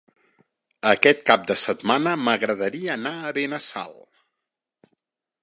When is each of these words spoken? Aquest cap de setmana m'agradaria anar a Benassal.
Aquest 0.91 1.21
cap 1.27 1.43
de 1.51 1.57
setmana 1.65 2.15
m'agradaria 2.23 2.91
anar 2.95 3.13
a 3.29 3.35
Benassal. 3.41 3.95